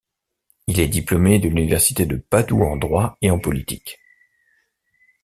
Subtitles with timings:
[0.65, 3.99] Il est diplômé de l’Université de Padoue en droit et en politique.